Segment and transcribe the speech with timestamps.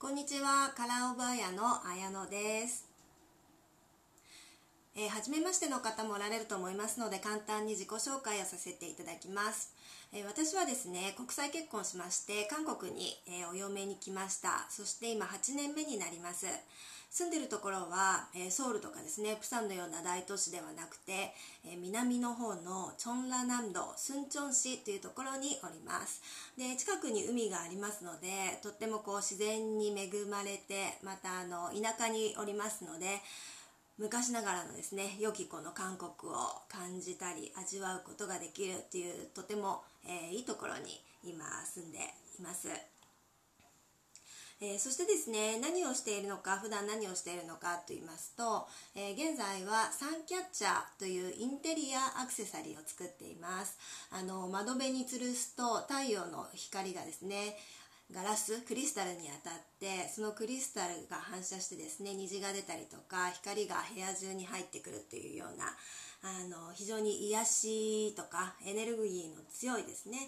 [0.00, 2.86] こんにちは、カラオバーヤの綾野です。
[4.94, 9.74] えー、初めましての方もおられると思いますので簡単に自己紹介をさせていただきます、
[10.12, 14.66] えー、私はですね国際結婚しまして韓国に、えー、お嫁に来ました。
[14.70, 16.46] そして今8年目になります。
[17.10, 21.32] 住んでるところは、えソウルとかですねプサンのような大都市ではなくて、
[21.64, 26.22] え南の方のチョンラ南道スンチョン市というところにおります
[26.56, 28.28] で近くに海がありますので
[28.62, 33.06] とってもこう自然に恵まれてまたあの田舎におりますので
[33.98, 36.36] 昔ながらのですね良きこの韓国を
[36.68, 41.98] 感じたり味わうことができるっていうとても、えー、いいところに今住んで
[42.38, 42.68] います。
[44.60, 53.78] えー、そしてですね何をしているのか普段何をしているのかと言いますと、えー、現在はサンキャッチャーというインテリアアクセサリーを作っています。
[54.10, 57.56] あの窓辺に吊るすと太陽の光がですね
[58.12, 65.66] ガラスクリスタルに当たってそのクリスタルが反射してですね虹が出たりとか光が部屋中に入ってくるっていうような
[66.22, 70.18] あの非常に癒しとかエネルギーの強いですね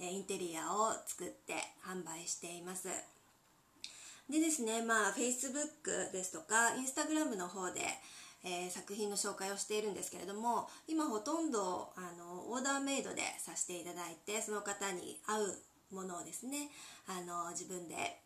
[0.00, 2.88] インテリアを作って販売しています。
[4.30, 7.80] でですねまあ Facebook ですとか Instagram の方で
[8.44, 15.54] えー、作品の紹介をしているんですけれども今ほとんどあのオーダーメイドでさせていただいてその方に合う
[15.92, 16.70] ものをですね
[17.08, 18.22] あの自分で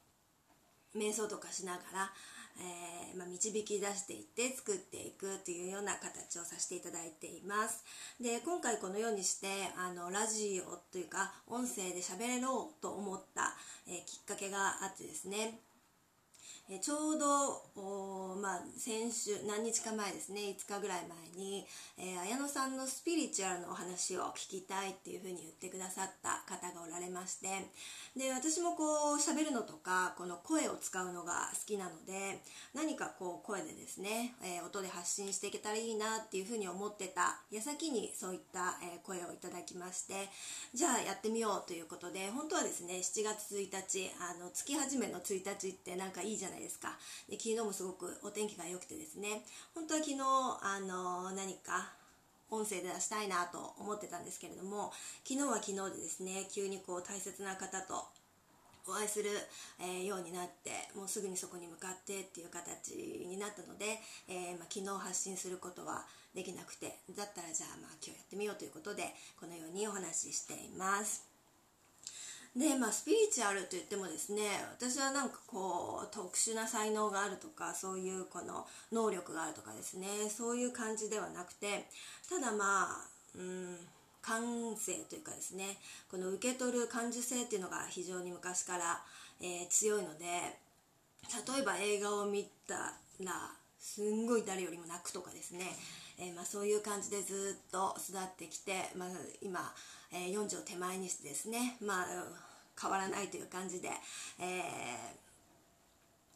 [0.94, 2.12] 瞑想とかしながら、
[2.58, 7.84] えー、まあ、導き出していって作っていくというような形をさせていただいています。
[8.20, 9.46] で今回このようにして
[9.78, 13.54] あのラジオというか音声で喋ろうと思った、
[13.86, 15.60] えー、きっかけがあってですね
[16.72, 17.26] えちょうど、
[18.40, 21.00] まあ、先週何日か前ですね5日ぐらい
[21.34, 21.66] 前に、
[21.98, 27.48] えー、綾野さんのスピリチュアルのお話を聞きたいっていうふうに言ってくださった方がおられまして
[28.16, 32.38] で私もこう喋るのとかこの声を使うのが好きなので
[32.72, 40.14] 何かこう声でですね、えー、音で発信していけたらいいなっていうふうに思ってた矢先にそういった、え、声をいただきまして
[40.72, 46.96] じゃあやってみようということで本当はですね7月1日あの月始めの1日ってなんかいいじゃないですか
[47.28, 49.42] で昨日もすごくお天気が良くてですね
[49.74, 51.92] 本当は昨日あの何か
[52.50, 54.92] 音声で出したいなと思ってたんですけれども
[55.24, 58.04] 昨日は昨日でですね急にこう大切な方と
[58.88, 59.30] お会いする、
[59.78, 62.94] えー、ようになってもうすぐにそこに向かってっていう形
[63.28, 66.04] になったので、えー、まあ、昨日発信することは
[66.34, 71.30] できなくてだったらじゃあまあ今日やってみようということでこのようにお話ししています。
[72.56, 74.42] でまあスピリチュアルと言ってもですね
[74.77, 81.86] 私はなんかこう特殊な才能があるとかそういうこの能力があるとかですねそういう感じではなくて
[82.28, 83.77] ただまあうん
[84.22, 85.78] 感性というかですね
[86.10, 89.00] この受け取る感受性っていうのが非常に昔から、
[89.40, 92.74] えー、強いので例えば映画を見た
[93.20, 95.64] らすんごい誰よりも泣くとかですね、
[96.18, 99.08] えー、まあ、そういう感じでずっと育ってきて、まあ、
[99.40, 99.72] 今、
[100.12, 102.06] えー、40を手前にしてですね、まあ、
[102.80, 103.88] 変わらないという感じで、
[104.40, 104.62] え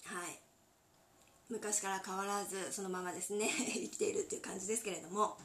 [0.05, 0.39] はい
[1.51, 5.37] 昔から変わらずそのままですね 生きているっていう感じですけれども。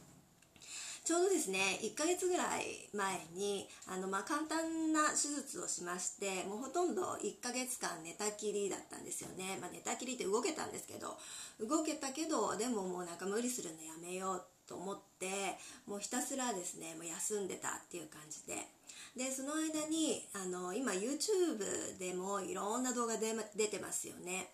[1.02, 11.18] ちょうどですね1ヶ月ぐらい前にあの、まあ、簡単な手術をしましてもうほとんど1ヶ月間寝たきりだったんですよね、まあ、寝たきりって動けたんですけど
[11.60, 15.58] 動けたけどでももうなんか無理するのやめようっと思って
[15.88, 18.56] もうひたすらですねもう休んでたっていう感じで。
[19.18, 24.52] でその間にあの今 YouTube でもいろんな動画で出てますよね。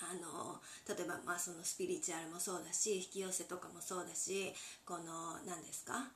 [0.00, 4.52] あの例えば、まあ、そのスピリチュアルもそうだし引き寄せとかもそうだし
[4.84, 6.10] この何ですか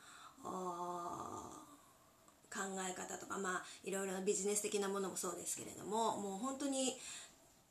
[2.51, 6.97] 考え方とか、まあ、いろいろなビジネス的なものもそうですけれどももう本当に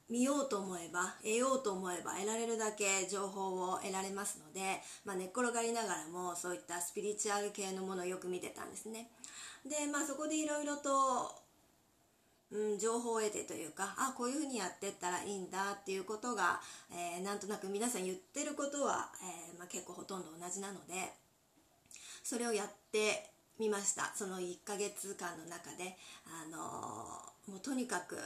[0.09, 9.09] 見ようと思えば得ようと思えば得られるだけ情報を得られますので、まあ、寝っ転がりながらもそういったスピリチュアル系のものをよく見てたんですね。
[9.67, 11.47] でまあそこでいろいろと
[12.49, 20.93] うん、情報を得てというかあこういうふうにやってったらいいんだっていうことが、えー、なんとなく皆さん言ってることは、えー、まあ、結構ほとんど同じなので
[22.23, 24.13] それをやってみました。
[24.15, 28.17] その1ヶ月間の中で、あのー、もうとにかく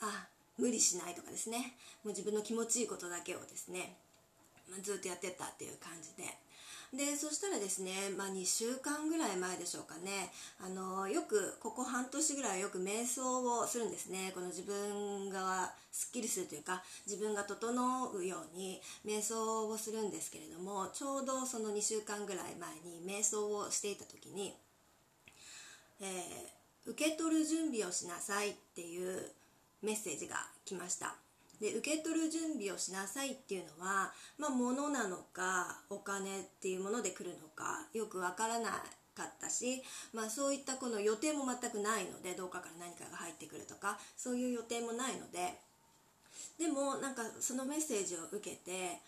[0.00, 0.26] あ
[0.60, 1.74] 無理しないとかですね。
[2.04, 3.96] もう自分の気持ちいいことだけをですね、
[4.68, 6.28] まあ、ずっとやってったっていう感じで。
[6.92, 10.32] でそしたらですね、まあ、2週間ぐらい前でしょうかね。
[10.60, 14.32] あのよくここ半年ぐらいよく瞑想をするんですね。
[14.34, 17.70] この自分がすっきりするというか自分が整
[18.12, 24.54] うように瞑想をするんですけれどもちょうどその2週間ぐらい前に瞑想をしていた時に、
[26.00, 29.30] えー、受け取る準備をしなさいっていう
[29.82, 31.14] メッセージが来ました。
[31.60, 38.70] で受け取る準備をしなさいっていうのは、まあ、物なのかお金っていうもので来るのかよくわからな
[39.14, 39.82] かったし、
[40.14, 45.58] まあ、そういったこの予定も全くないのでどこかから何かが入ってくるとかそういう予定もないので
[46.58, 48.98] でもなんかそのメッセージを受けて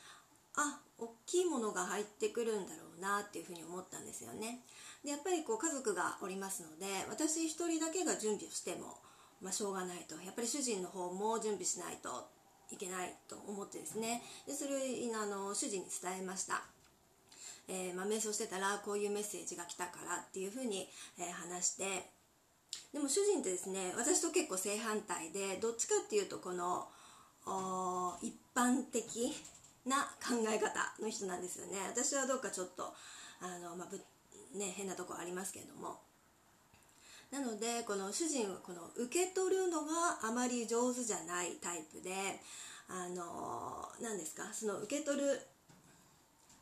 [0.56, 4.60] あ大きいものが入ってくるんだろうなっていうふうに思ったんですよね。
[5.02, 9.01] でやっぱりこう家族がおりますので私一人だけが準備をしても、
[9.42, 10.14] まあ、しょうがないと。
[10.24, 12.28] やっぱり主人の方も準備しないと
[12.70, 14.22] いけないと思ってですね。
[14.46, 14.78] でそれを
[15.20, 16.62] あの主人に伝えました。
[17.68, 22.10] えー、まあ、瞑想してたらこういうメッセージが来たからっていうふうに、えー、話して。
[22.92, 26.88] でも主人ってですね私と結構正反対でどっちかっていうとこの
[28.22, 29.34] 一般的
[29.86, 31.78] な考え方の人なんですよね。
[31.88, 32.94] 私はどうかちょっと
[33.40, 34.00] あの、まあ、ぶ
[34.58, 35.98] ね、変なとこありますけれども。
[37.32, 42.12] なのでこの主人はこの受け取るのがあまり上手じゃないタイプで
[42.88, 45.40] あの何ですかその受け取る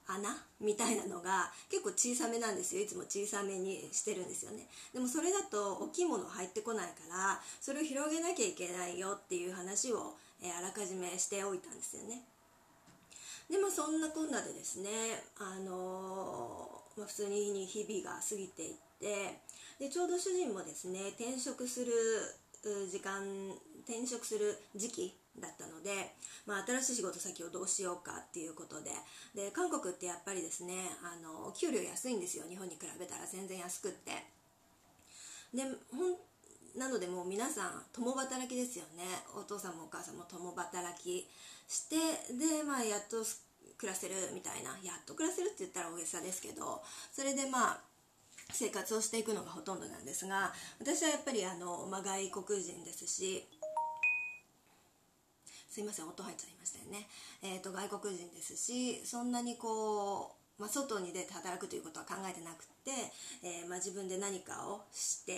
[0.07, 0.31] 穴
[0.61, 2.83] みたいなのが結構小さめなんですよ。
[2.83, 4.67] いつも小さめにしてるんですよね。
[4.93, 12.23] でもそれだと大きいもの入ってこないからそれを広げなきゃいけないよっていう話を、えあらかじめしておいたんですよね。
[13.51, 14.89] でもそんなこんなでですね
[15.39, 19.41] あのー、まあ、普通に日々が過ぎていって
[19.79, 21.93] でちょうど主人もですね転職する
[22.91, 23.23] 時間
[23.89, 26.13] 転職する時期だったので、
[26.47, 28.91] まあ、新しい仕事先をどうしようかっていうことで。
[29.35, 32.45] で韓国ってやっぱりですねあの給料安いんですよ。
[32.49, 34.13] 日本に比べたら全然安くって。
[35.55, 35.63] で
[35.97, 36.17] ほん
[36.79, 39.05] なのでもう皆さん共働きですよね。
[39.35, 41.27] お父さんもお母さんも共働き
[41.67, 41.97] して
[42.35, 43.25] でまあやっと
[43.79, 46.83] 暮らせるみたいなやっと暮らせるって言ったら大げさですけど
[47.13, 47.81] それでまあ
[48.53, 53.47] 生活をしていくのがほとんどなんですが私はやっぱりあの、まあ、外国人ですし
[55.69, 57.07] すいません音入っちゃいましたよね、
[57.43, 62.91] えーと、外国人ですしそんなにこう、まあ、外に出て働くということは考えてなくて、
[63.45, 65.33] えー、まあ、自分で何かをして、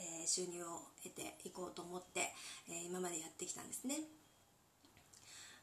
[0.00, 2.32] えー、収入を得ていこうと思って、
[2.70, 3.96] えー、今までやってきたんですね、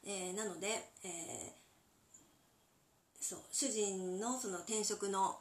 [0.06, 0.68] えなので、
[1.04, 1.54] え
[3.22, 5.38] そう主人のその転職の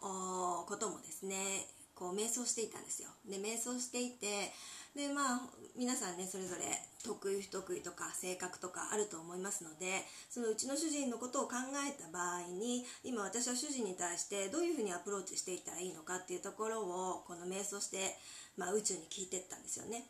[0.68, 4.52] こともですねこう瞑想していたんですよで瞑想していて
[4.94, 5.40] でまあ
[5.76, 6.62] 皆さんねそれぞれ
[7.04, 11.54] 得意不得意とか性格とかあると思いますのでそのうちの主人のことを考
[11.86, 18.16] えた場合に今私は主人に対してどういうふうにアプローチしていったらいいのかっていうところをこの瞑想して、
[18.58, 20.04] まあ、宇宙に聞いてったんですよね。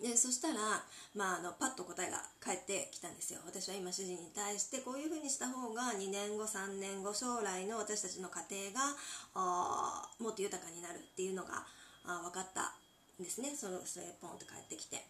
[0.00, 0.54] でそしたら、
[1.14, 3.40] まあ、あのパッと答えが返ってきたんですよ。
[3.44, 8.94] 私は今主人に対してこういうふうにした方が2年後3年後将来の私たちの家庭が
[10.20, 11.66] もっと豊かになるっていうのが
[12.06, 12.74] あ分かった
[13.20, 13.54] んですね。
[13.56, 15.04] そのそれポンと返ってきて。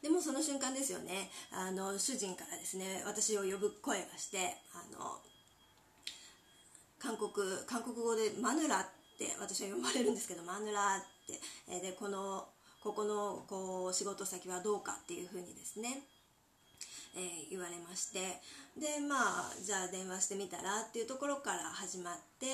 [0.00, 1.28] でもその瞬間ですよね。
[1.50, 5.18] あの主人からですね私を呼ぶ声がしてあの
[7.00, 7.34] 韓国
[7.66, 8.86] 韓国語でマヌラっ
[9.18, 12.46] て私は呼ばれるんですけどマヌラって、でこの
[12.82, 16.02] ここのこう仕事先はどうかっていうふうにですね、
[17.16, 18.20] えー、言われまして
[18.78, 22.46] でまあじゃあ電話してみたらっていうところから始まって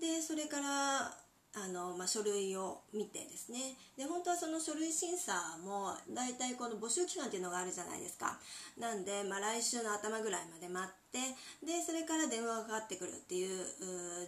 [0.00, 1.10] でそれから
[1.54, 3.76] あの、まあ、書類を見てですね。
[3.96, 5.32] で本当はその書類審査
[5.64, 8.38] も大体この募集期間っていうのがあるじゃないですか。
[8.78, 11.20] なんで、まあ、来週の頭ぐらいまで待って
[11.60, 13.66] でそれから電話がかかってくるっていう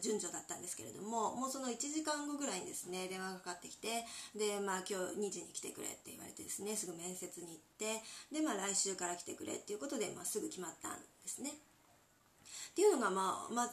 [0.02, 4.04] 順序だったんですけれどももうその1時間後ぐらいにですね電話がかかってきて
[4.36, 11.50] で、まあ、今日2時に来てくれって言われてですねすぐ面接に行ってで、まあ、来週から来てくれっていうことで、まあ、すぐ決まったんですね。
[11.50, 13.72] っていうのが、まあ、まず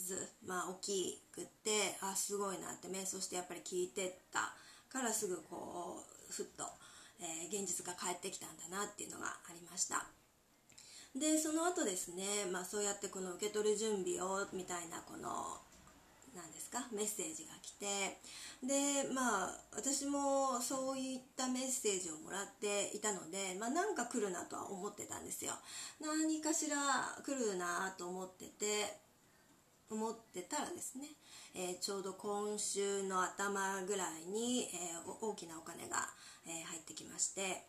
[0.00, 4.52] ず、まあ、大きくってあすごいなって瞑想してやっぱり聞いてった
[4.88, 6.64] からすぐこうふっと、
[7.20, 10.06] えー、現実が返ってきたんだなっていうのがありました。
[11.14, 15.58] でその後ですね、まあ、そうやってこの受け取る準備をみたいなこの
[16.34, 18.20] 何ですかメッセージが来て
[18.62, 25.52] でまあ私もそういったメッセージをもらっていたので、まあ、なんか来るなとは思ってたんですよ。
[26.00, 26.76] 何かしら
[27.24, 29.09] 来るなと思ってて
[29.90, 31.08] 思ってたらですね、
[31.54, 36.08] えー、ちょうど今週の頭ぐらいに、えー、大きなお金が、
[36.46, 37.66] え、入ってきまして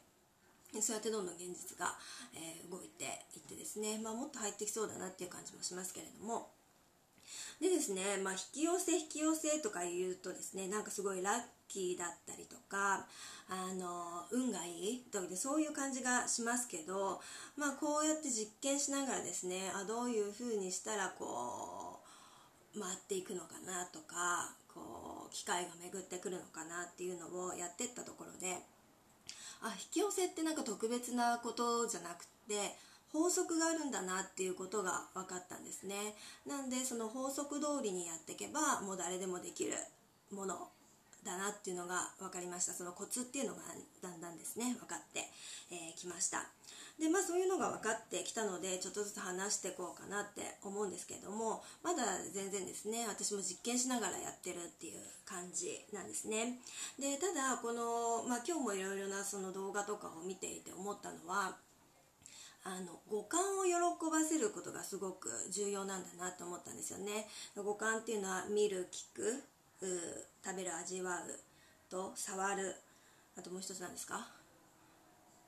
[0.80, 1.98] そうやってどんどん現実が、
[2.34, 3.04] え動いて
[3.36, 6.48] いってですね、まあ、もっと入ってきそうだなっていう感じもしますけれども。
[7.60, 13.06] でですね、まあ、引き寄せ引き寄せとか言うとですねなんかすごいラッキーだったりとか
[13.50, 17.22] あの運がいいとそういう感じがしますけど、
[17.56, 21.91] まあ、こうやって実験しながらですねあどういうふうにしたらこう
[22.80, 28.58] 回っていくのかなとかこう機会が巡ってくるのかなっていうのをやってったところで
[29.62, 32.75] あ引き寄せってなんか特別なことじゃなくて
[33.12, 36.16] 法則があるんだなっていうことが分かったんですね。
[36.48, 39.74] なんでその法則通りにやっていけばもう誰でもできる
[40.32, 40.70] もの
[41.25, 42.74] だなっていうのが分かりました。
[42.74, 43.62] そのコツっていうのが
[44.01, 45.20] だんだんですね分かって
[45.70, 46.48] き、えー、きました。
[47.01, 56.60] でまあそういうのが分かってきたのでちょっとずつ話していこうかなって思うんですけどもまだ全然ですね私も実験しながらやってるっていう感じなんですね。
[57.00, 61.58] でただこの、まあ、今日もいろいろなその動画とかを見ていて思ったのは
[62.63, 63.74] あの五感を喜
[64.12, 67.27] ばせることがすごく重要なんだなと思ったんですよね。
[67.55, 69.43] 五感っていうのは見る聞く
[70.46, 71.39] 食べる味わう
[71.89, 72.75] と触る
[73.36, 74.41] あともう一つなんですか？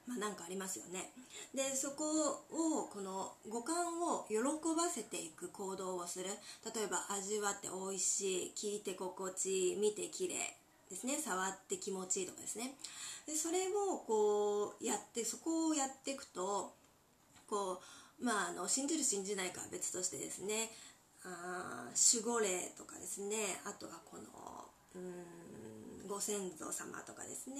[0.07, 1.12] まあなんかありますよね。
[1.53, 2.03] でそこ
[2.51, 4.38] をこの五感を喜
[4.75, 6.25] ばせていく行動をする。
[6.75, 10.36] 例えば味わって美味しい聞いて心地いい見て綺麗
[10.89, 11.17] ですね。
[11.17, 12.75] 触って気持ちいいとかですね。
[13.25, 16.74] でそれをこうやってそこをやっていくと
[17.48, 17.81] こ
[18.19, 20.69] うまああの信じる信じないかは別としてですね。
[21.25, 23.62] あ守護霊とかですね。
[23.65, 24.24] あとはこの
[24.95, 27.55] うんご先祖様とかですね。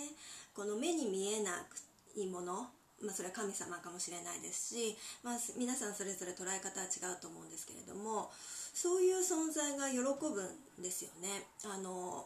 [0.54, 1.80] この目に見えなく
[2.16, 2.68] いいもの
[3.04, 8.32] まあ、それは神様かもしれないですし、まあ、皆さんそれぞれ捉え方は違うと思うんですけれども
[8.74, 10.42] そういう存在が喜ぶ
[10.80, 11.44] んですよね。
[11.66, 12.26] あの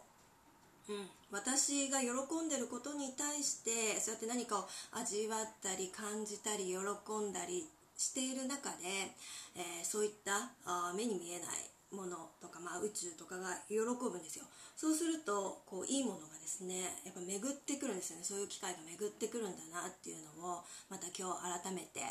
[0.88, 2.08] うん、私が喜
[2.46, 6.80] んでることに対してそうやって何かを味わったり感じたり喜
[7.20, 7.68] んだり
[7.98, 9.12] している中で、
[9.58, 11.50] えー、そういったあ目に見えない
[11.92, 14.46] ものとか、まあ、宇宙とかが喜ぶんですよ。
[14.76, 18.24] そうするとこういいものがですねやっぱ巡ってくるんですよね。
[18.24, 22.04] そういう機会が巡ってくるんだなっていうのをまた今日改めて、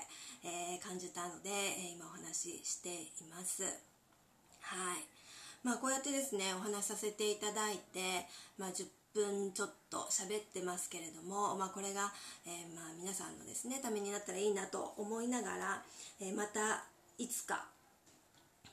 [0.44, 3.64] えー、感じたので、えー、今お話ししています。
[4.60, 5.04] はい。
[5.62, 12.12] まあこうやってですねお話しさせていただいて、まあ、10分ちょっと喋ってますけれども、まあ、これが、
[12.46, 15.82] えー、まあ皆さんのですねためになったらいいなと思いながら、
[16.20, 16.84] えー、また
[17.18, 17.75] いつか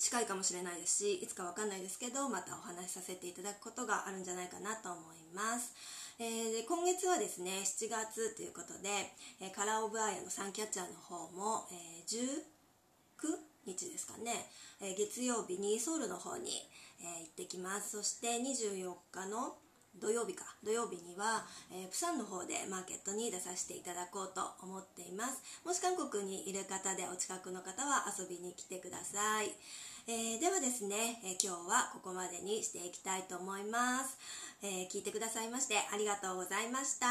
[0.04, 5.72] 近いかもしれないですしいつか分かんないですけどまたお話しさせていただくことがあるんじゃないかなと思います、
[6.20, 8.92] えー、で今月はですね7月ということで、
[9.40, 12.44] えカラー・オブ・アイアのサンキャッチャーの方も、え19
[13.66, 16.52] 日ですかね、え月曜日にソウルの方に、
[17.00, 17.98] え行ってきます。
[17.98, 19.56] そして24日の
[20.00, 20.46] 土曜日か。
[20.64, 25.42] 土曜日には、えー、プサンの方でマーケットに出させていただこうと思っています。
[25.66, 29.54] もし韓国にいる方でお近くの方は遊びに来てください、
[30.06, 34.18] えー、ではですね、えー、今日はここまでにしていきたいと思います、
[34.62, 37.08] え聞いてくださいましてありがとうございました。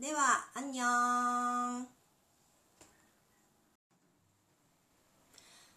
[0.00, 1.86] ではアンニョン。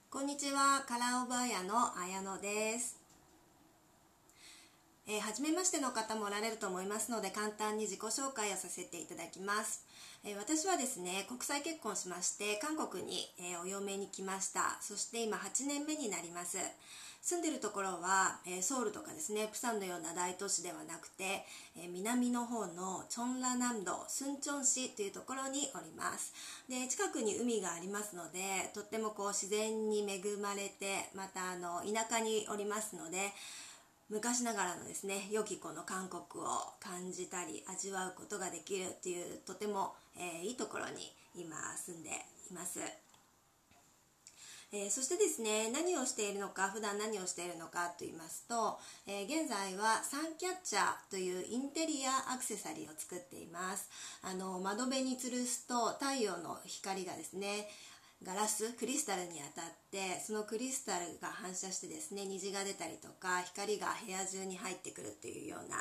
[0.10, 3.05] こんにちはカラオバヤの綾乃です。
[5.08, 9.86] えー、初めましての方もおられると思いますので簡単に自己紹介をさせていただきます、
[10.24, 14.78] えー、私はですね国際結婚しまして韓国に、えー、お嫁に来ました。
[14.82, 16.58] そして今8年目になります。
[17.26, 21.44] 住んでるところは、えソウルとかですねプサンのような大都市ではなくて、
[21.76, 26.34] え南の方のチョンラ南道スンチョン市というところにおります。
[26.70, 33.34] で近くに海がありますのでとってもこう自然に恵まれてまたあの田舎におりますので
[34.10, 36.48] 昔ながらのですね良きこの韓国を
[36.80, 42.10] 感じたり味わうことができるっていうとても、えー、いいところに今住んで
[42.50, 42.80] います。
[44.72, 53.90] えー、そしてですね何をしているのか普段何をしているのかと言いますと、えー、現在はサンキャッチャーというインテリアアクセサリーを作っています
[54.22, 57.70] あの窓辺に吊るすと太陽の光がですね
[58.24, 65.78] ガラスクリスタルに当たってそのクリスタルが反射してですね虹が出たりとか光が部屋中に入ってくるっていうような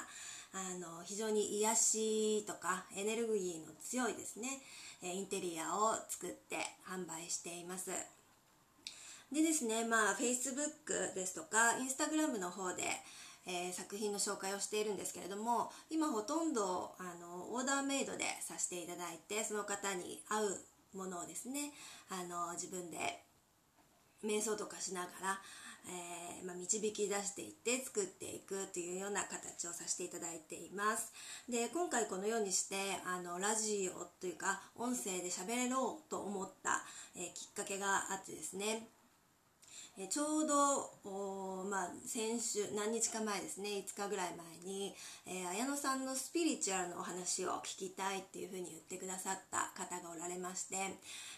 [0.53, 4.49] あの非常に癒しとかエネルギーの強いですね
[5.03, 6.57] インテリアを作って
[6.89, 7.91] 販売しています。
[9.33, 12.85] でですねまあ Facebook ですとか Instagram の方で
[13.47, 20.61] えー、作品の紹介をしているんですけれども今ほとんどあのオーダーメイドでさせていただいてその方に合う
[20.95, 21.73] ものをですね
[22.11, 22.99] あの自分で
[24.25, 25.41] 瞑想とかしながら、
[25.87, 31.13] えー、まあ、導き出していって作っていくというような形をさせていただいています。
[31.49, 36.83] で今回このようにしてあのラジオというか音声で喋ろうと思った、
[37.15, 38.89] えー、きっかけがあってですね
[39.97, 40.91] ちょうど
[41.75, 44.29] まあ、先週何日か前ですね5日ぐらい
[44.63, 44.95] 前に、
[45.27, 50.77] えー、綾野さんのスピリチュアルのお話を聞きたいっていうふうに言ってくださった方がおられまして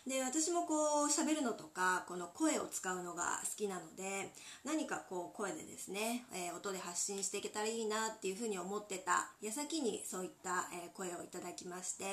[0.06, 4.30] で私もこう喋るのとかこの声を使うのが好きなので
[4.64, 12.04] 何かこう声でですね、えー、音で発信していけたらいいなっていうふうに思ってた矢先にそういった、え声をいただきまして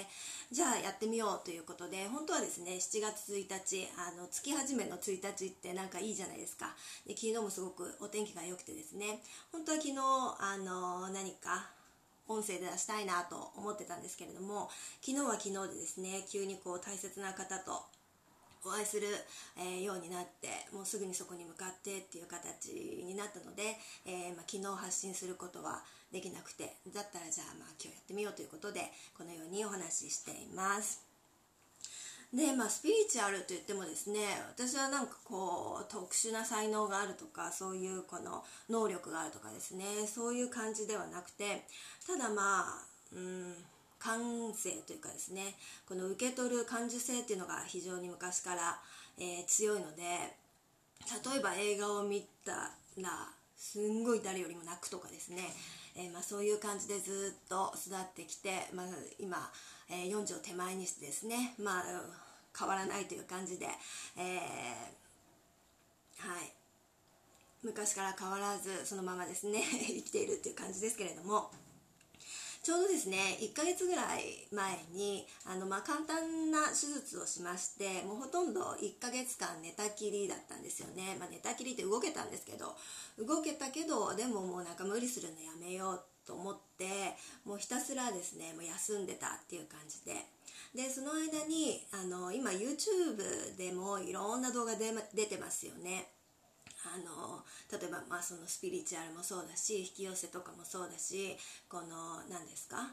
[0.52, 6.76] じゃあやってみようということで本当はですね7月1日あの月始めの1日ってなんかいいじゃないないですか
[7.06, 9.22] で昨日もすごくお天気が良くてですね
[9.52, 11.70] 本当は昨日あの何か
[12.28, 14.70] 音声で出したいなと思ってたんですけれども
[15.02, 17.84] 昨日は昨日でですね急にこう大切な方と
[18.66, 19.08] お会いする、
[19.58, 23.76] えー、ようになってもうすぐにそこに向かってっていう形になったので、
[24.06, 28.82] えー、まあ、昨日発信することはできなくてだったらじゃあまあ今日やってみようということで
[29.18, 31.13] このようにお話ししています。
[32.34, 41.64] でまあスピリチュアルといってもですね私はなんかこう特殊な才能があるとかそういうこの能力があるとかですねそういう感じではなくて
[42.08, 42.82] ただまあ
[43.14, 43.54] うん
[44.00, 45.56] 感性というかですね
[45.88, 48.80] この受け取る感受性っていうのが非常に昔から、
[49.18, 53.30] えー、強いので例えば映画を見たら
[53.64, 55.42] すんごい誰よりも泣くとかですね、
[55.96, 58.86] えー、まあ、そういう感じでずっと育ってきて、まあ、
[59.20, 59.38] 今、
[59.90, 61.84] えー、40を手前にしてですね、まあ、
[62.58, 63.68] 変わらないという感じで、
[64.18, 64.24] えー、
[66.18, 66.54] はい。
[67.64, 71.52] 昔から変わらずそのままですね 生きているっていう感じですけれども。
[72.64, 82.74] ちょうどですね1ヶ月ぐらい前にあの、まあ、簡単な手術をしましてもうほとんど1ヶ月間寝たきりだったんですよね、まあ、寝たきりって動けたんですけど
[83.20, 87.16] 動けたけどでももうなんか無理するのやめようっと思って
[87.46, 90.16] もうひたすらですねもう休んでたっていう感じで。
[90.76, 96.08] でその間にあの今 YouTube でもいろんな動画で出てますよね。
[96.86, 101.38] あの例えば、まあ、そのスピリチュアルもそうだし引き寄せとかもそうだし
[101.70, 102.92] この何ですか？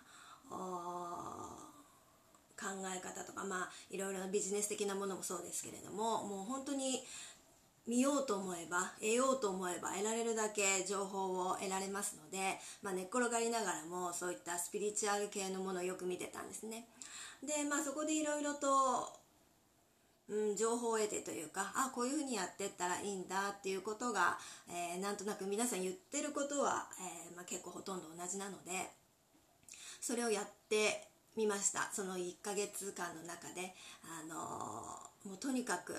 [2.61, 7.03] 考え方とかまあいろいろなビジネス的なものもそうですけれどももう本当に
[7.91, 12.39] 見ようと思えば得ようと思えば得られるだけ情報を得られますので、
[12.85, 16.87] まあ、寝っ転がりながらもそういったスピリチュアル系のものをよく見てたんですね。
[17.43, 19.19] でまあそこでいろいろと
[20.29, 24.39] うん、情報を得てというかあこういうふうにやってったらいいんだっていうことが、
[24.69, 28.71] えー、なんとなく皆さん言ってることは、えー、まあ、結構ほとんど同じなので
[30.01, 31.91] それをやってみました。
[31.93, 35.97] その1ヶ月間の中で、あのー、もうとにかく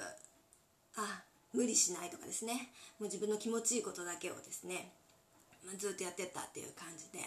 [0.96, 2.70] あ無理しないとかですね。
[3.00, 4.92] もう自分の気持ちいいことだけをですね、
[5.66, 7.26] まあ、ずっとやってったっていう感じで。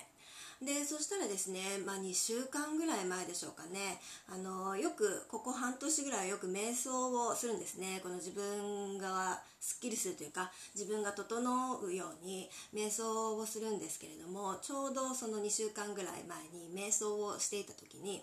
[0.63, 4.01] でそしたらですね、まあ、2週間ぐらい前でしょうかね。
[4.33, 8.01] あのよくここ半年ぐらいはよく瞑想をするんですね。
[8.03, 11.41] この自分がすっきりするというか自分が整
[11.83, 18.23] うように瞑想をするんですけれどもちょうどその2週間ぐらい前に瞑想をしていた時に、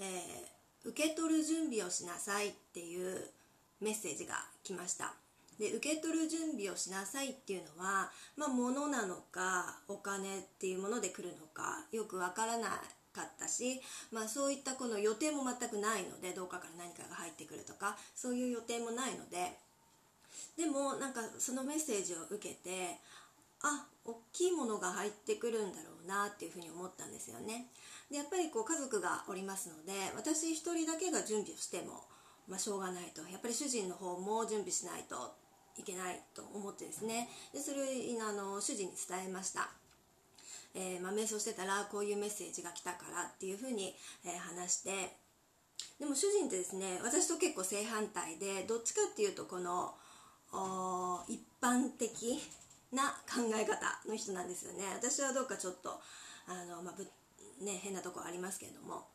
[0.00, 3.30] えー、受け取る準備をしなさいっていう
[3.80, 5.14] メッセージが来ました。
[5.58, 12.68] で受け取る準備をしなさいっていうのは、まあ、物なのかお金っていうもので来るのかよくわからな
[13.12, 19.56] かったし、まあ、そういったこの予定も全くないのでどっかから何かが入ってくるとかそういう予定もないので。
[20.56, 22.98] でもなんかそのメッセージを受けて
[23.62, 27.66] あ大きいものが入ってくるんだろうなっていうふうに思ったんですよね。
[28.10, 32.04] でやっぱりこう家族がおりますので私一人だけが準備をしても
[32.48, 33.22] まあ、しょうがないと。
[33.30, 35.34] やっぱり主人の方も準備しないと
[35.78, 37.28] いけないと思ってですね。
[37.52, 37.84] でそれを
[38.28, 39.70] あの主人に伝えました。
[40.74, 45.16] えー、まあ、瞑想してたらこういうメッセージが来たからっていうふうに、えー、話して。
[45.98, 49.94] でも主人ってですね私と結構正反対でどっちかっていうとこの
[51.28, 52.40] 一般的
[52.92, 54.84] な考え方の人なんですよね。
[54.94, 56.00] 私はどうかちょっと
[56.46, 57.06] あの、まあぶ
[57.64, 59.13] ね、変なとこありますけれども。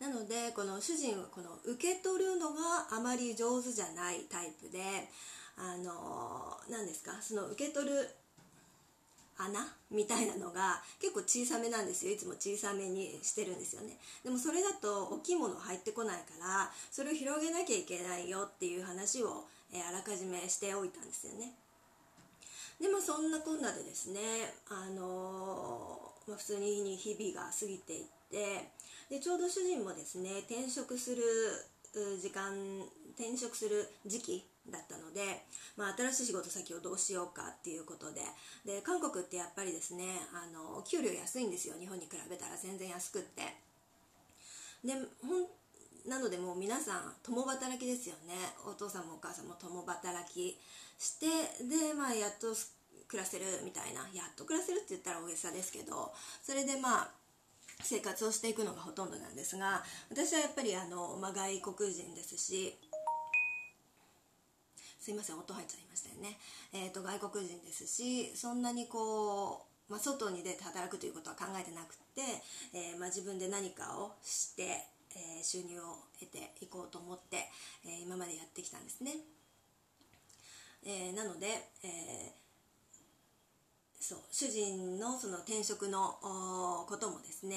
[0.00, 4.78] なのでこの主人はこの受け取るのがあまり上手じゃないタイプで
[5.56, 7.94] あの何ですかその受け取る
[9.38, 12.12] 穴みたいなのが結構小さめなんですよ。
[12.12, 13.98] いつも小さめにしてるんですよね。
[14.24, 21.52] でもそれだと大きいもの入ってこないからそれを広げなきゃいけないよっていう話を、えー、あらかじめしておいたんですよね。
[22.80, 24.20] でもそんなこんなでですね
[24.68, 28.70] あの、まあ、普通に日々が過ぎていって
[29.08, 31.22] でちょうど主人もですね転職する
[32.20, 32.52] 時間
[33.16, 38.20] 転職する時期だったので、まあ、新しい仕事先をどうしようかっていうことで。
[38.64, 41.74] で韓国ってやっぱりですねあの給料安いんですよ。
[41.78, 43.42] 日本に比べたら全然安くって。
[44.84, 45.46] でほん
[46.08, 48.34] なのでもう皆さん共働きですよね。
[48.66, 50.58] お父さんもお母さんも共働き
[50.98, 51.26] して
[51.64, 52.54] でまあやっと
[53.08, 57.10] 暮らせるみたいなやっと暮らせるって言ったら大げさですけどそれでまあ
[57.82, 62.78] 生活をしていくのがほとんどなんですが私はやっぱりあの、まあ、外国人ですし
[65.00, 66.36] すいません音入っちゃいましたよね、
[66.72, 72.22] えーと、外国人ですしそんなにこう、まあ、外に出て働くということは考えてなくて、
[72.74, 74.82] えー、まあ、自分で何かをして、
[75.14, 77.36] えー、収入を得ていこうと思って、
[77.86, 79.12] え今までやってきたんですね、
[80.84, 81.46] えなので、
[81.84, 82.32] え
[84.06, 86.14] そう主人のその転職の
[86.86, 87.56] こともですね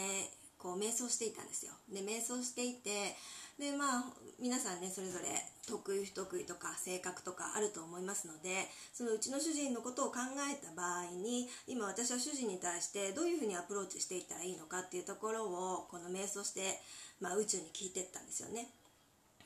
[0.58, 3.14] こう瞑想していたんですよで瞑想していて
[3.60, 4.04] でまあ
[4.42, 5.30] 皆さんねそれぞれ
[5.68, 16.82] 得意不得意とか性格とかあると思いますのでそのうちの主人のことを考えた場合に今私は主人に対してどういうふうにアプローチしていったらいいのかっていうところをこの瞑想して、
[17.22, 18.74] まあ、宇宙に聞いてったんですよね。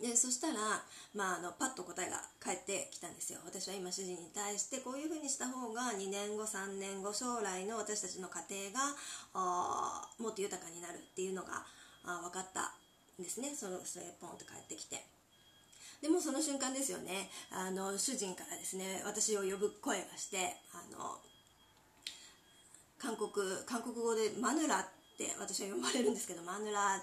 [0.04, 0.84] でそしたら、
[1.16, 3.40] まあ、あのパッと答えが返ってきたんですよ。
[3.46, 8.96] 私は今主人に対してこういうふうにした方が2年後3年後将来の私たちの家庭が
[9.34, 11.64] あもっと豊かになるっていうのが
[12.04, 12.76] あ分かった
[13.18, 13.56] んですね。
[13.56, 15.00] そのそれポンと返ってきて。
[16.02, 17.32] でもその瞬間ですよね。
[17.50, 21.16] あの主人からですね私を呼ぶ声がしてあの
[23.00, 23.32] 韓国
[23.66, 24.86] 韓国語でマヌラっ
[25.18, 27.00] て私は呼ばれるんですけどマヌラっ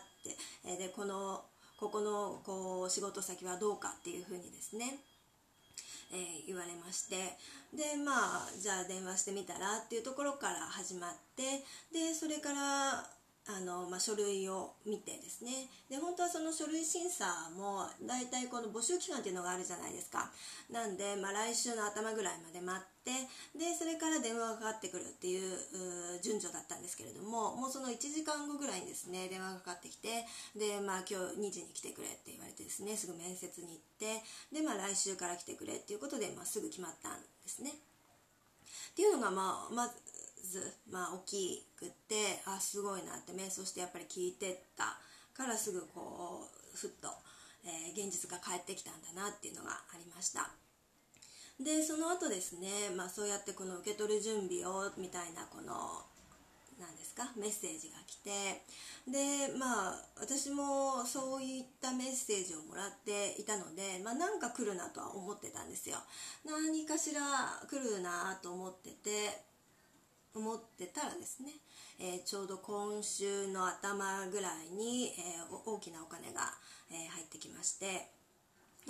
[0.69, 1.41] て、でこの
[1.81, 4.99] ここのこう仕事先はどうかっていうふうにですね、
[6.13, 7.17] えー、言われまして
[7.75, 17.25] でまあじゃあ電話してみたらっていうところから始まってでそれからあの、まあ、書類を見てですねで本当はその書類審査
[17.57, 20.31] も大体この募集期間っていうのがあるじゃないですか
[20.71, 23.11] なんで、まあ、来週の頭ぐらいまで待って
[23.57, 25.57] でそれから電話がかかってくるっていう
[26.23, 34.23] 順序だったんですけれどももうその1時間後ぐらいにですね電話がかかってきてで、まあ、今日2時に来てくれって言われてですねすぐ面接に行って
[34.53, 37.73] で、まあ、来週から来てくれっていうことで、まあ、すぐ決まったんですね。
[38.91, 39.95] っていうのが、まあ、まず、
[40.51, 44.99] ずまあ、大きくってあすごいなって瞑想してやっぱり聞いてった
[45.33, 47.09] からすぐこうふっと、
[47.65, 50.51] えー、現実が返ってきたんだなっていうのがありました。
[51.61, 56.03] でその後ですね、まあ、そうやってこの受け取る準備をみたいなこの
[56.81, 58.65] 何ですかメッセージが来て
[59.07, 65.99] でまあ私もそういったメッセージをもらっていたので、まあ、なんか来るなとは思ってたんですよ。
[66.47, 67.21] 何かしら
[67.69, 69.50] 来るなと思ってて
[70.35, 71.53] 思ってたらですね、
[71.99, 76.53] えー、ちょうど今週の頭ぐらいに、えー、大きなお金が、
[76.91, 78.11] えー、入ってきまして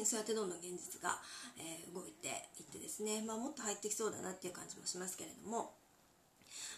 [0.04, 1.18] そうやってどんどん現実が、
[1.58, 5.74] え動いていってですね、まあ、もっと入ってきそうだなっていう感じもしますけれども。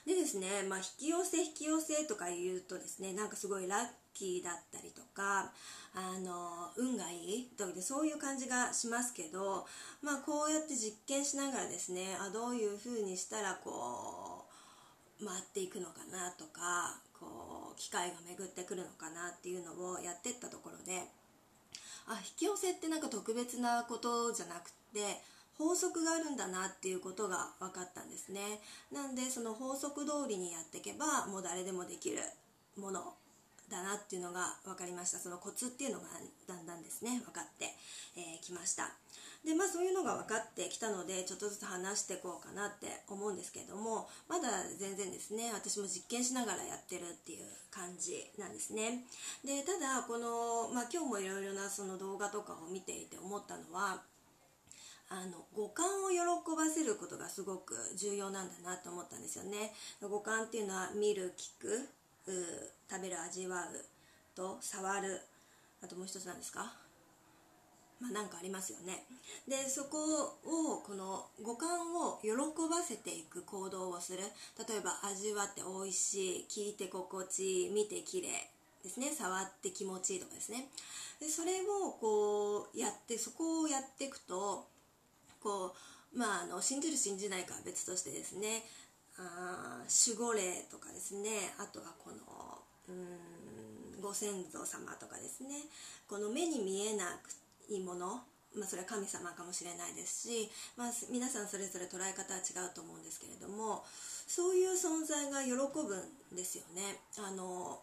[0.07, 5.53] でですね、まあ、引き寄せ引き寄せとか言うとですねなんかすごいラッキーだったりとか
[5.95, 9.65] あの運がいいとかそういう感じがしますけど、
[10.03, 14.32] まあ、こうやって実験しながらですねあどういうふうにしたらこう
[15.25, 21.03] 回っていくのかなとかこう機会が巡ってくるのかなっていうのをやってったところで
[22.07, 25.23] あ引き寄せってなんか特別なことじゃなくて
[25.59, 28.61] 法則があるんだなっていうことが分かったんですね。
[28.91, 32.19] なんでその法則通りにやっていけばもう誰でもできる
[32.77, 33.15] もの
[33.71, 35.19] だなっていうのが分かりました。
[35.19, 36.07] そのコツっていうのが
[36.49, 37.67] だんだんですね分かって
[38.15, 38.91] き、えー、ました。
[39.45, 49.05] でまあそういうのが分かってきたのでちょっとずつ話していこうかなって思うんですけどもまだ全然ですね私も実験しながらやってるっていう感じなんですね。
[49.45, 54.03] でただこの、まあ、今日もいろいろなその動画とかを見ていて思ったのは
[55.09, 56.17] あの五感を喜
[56.57, 59.75] ばせることがすごく重要なんだなと思ったんですよね。
[60.01, 61.89] 五感っていうのは見る聞く
[62.89, 63.85] 食べる味わう
[64.37, 65.21] と触る
[65.83, 66.82] あともう一つなんですか？
[68.11, 69.05] まあ、かありますよね。
[69.47, 69.99] でそこ
[70.45, 72.33] をこの五感を喜
[72.69, 74.19] ばせていく行動をする。
[74.69, 78.29] 例えば味わって美味しい聞いて心地いい見て綺麗
[78.83, 79.13] ですね。
[79.13, 80.69] 触って気持ちいいとかですね。
[81.21, 84.67] でそれをこうやってそこをやっていくと
[85.41, 85.75] こ
[86.15, 88.65] うまああの信じる信じないかは別としてですね。
[89.19, 91.55] あ守護霊とかですね。
[91.59, 92.17] あとはこの
[92.89, 95.55] うんご先祖様とかですね。
[96.09, 97.31] この目に見えなく
[97.73, 98.21] いいもの
[98.55, 103.83] まあ、それは神様かもしれないですし、まあ、皆さんそれぞれ捉え方は違うと思うんですけれども
[104.27, 107.01] そういう存在が喜ぶんですよね。
[107.19, 107.81] あの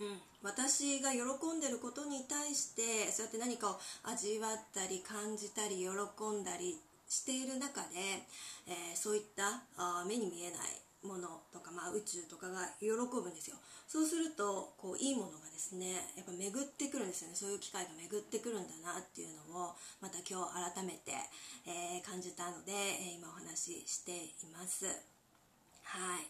[0.00, 1.20] うん、私が喜
[1.56, 5.90] んでることに対してそうやって何かを味わったり感じたり喜
[6.32, 8.26] んだりしている中で、
[8.66, 13.56] えー、そういったあ目に見えないものとか、まあ、宇宙とかが喜ぶんですよ。
[13.86, 17.36] そうするとこういいものがですねやっぱ巡ってくるんですよね。
[17.36, 21.12] そういう機会が巡ってくるんだなっていうのをまた今日改めて、
[21.68, 24.86] えー、感じたので、え、今お話ししています。
[24.86, 26.26] はい。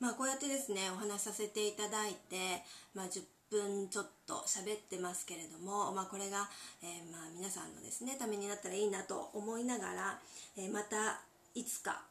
[0.00, 2.62] まあこうやってですねお話しさせていただいて、
[2.94, 6.48] まあ、10分ちょっと喋ってますけれども、まあ、これが、
[6.82, 10.18] えー、ま皆さんのですねためになったらいいなと思いながら、
[10.56, 11.20] えまた
[11.54, 12.02] いつか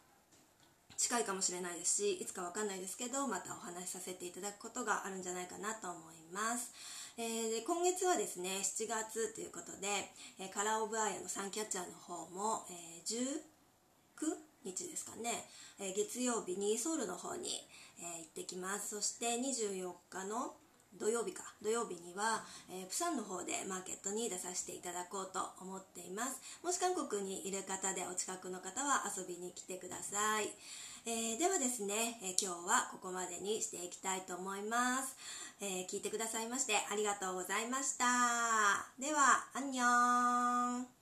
[0.98, 6.74] 近いかもしれないですしいつかわかんないですけどまたお話しさせていただくことがあるんじゃないかなと思います、
[7.18, 9.88] えー、で今月はですね7月ということで、
[10.42, 13.38] えー、カラーオブアイアのサンキャッチャーの方も、えー、
[14.18, 15.46] 19日ですかね、
[15.80, 17.50] え月曜日にソウルの方に、
[18.00, 18.96] え行ってきます。
[18.96, 20.54] そして24日の
[21.00, 21.44] 土曜日か。
[21.62, 26.42] 土曜日には、えー、プサンの方でマーケットに出させていただこうと思っています。
[26.64, 30.50] もし韓国にいる方でお近くの方は遊びに来てください、
[31.10, 35.16] えー、ではですね、え、今日はここまでにしていきたいと思います、
[35.62, 38.04] え聞いてくださいましてありがとうございました。
[39.00, 40.97] ではアンニョン。